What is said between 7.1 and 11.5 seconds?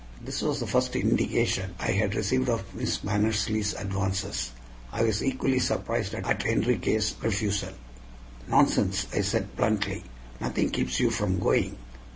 refusal. "Nonsense!" I said bluntly. "Nothing keeps you from